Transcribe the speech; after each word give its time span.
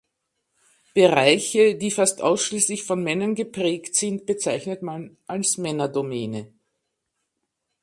Bereiche, 0.95 1.75
die 1.75 1.91
fast 1.91 2.23
ausschließlich 2.23 2.85
von 2.85 3.03
Männern 3.03 3.35
geprägt 3.35 3.95
sind, 3.95 4.25
bezeichnet 4.25 4.81
man 4.81 5.15
als 5.27 5.59
Männerdomäne. 5.59 6.51